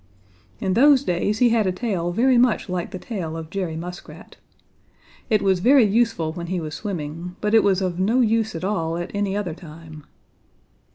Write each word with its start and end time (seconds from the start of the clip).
In 0.59 0.73
those 0.73 1.03
days 1.03 1.37
he 1.37 1.49
had 1.49 1.67
a 1.67 1.71
tail 1.71 2.11
very 2.11 2.39
much 2.39 2.67
like 2.69 2.89
the 2.89 2.97
tail 2.97 3.37
of 3.37 3.51
Jerry 3.51 3.77
Muskrat. 3.77 4.37
It 5.29 5.43
was 5.43 5.59
very 5.59 5.83
useful 5.85 6.33
when 6.33 6.47
he 6.47 6.59
was 6.59 6.73
swimming, 6.73 7.35
but 7.39 7.53
it 7.53 7.63
was 7.63 7.83
of 7.83 7.99
no 7.99 8.19
use 8.19 8.55
at 8.55 8.63
all 8.63 8.97
at 8.97 9.11
any 9.13 9.37
other 9.37 9.53
time. 9.53 10.05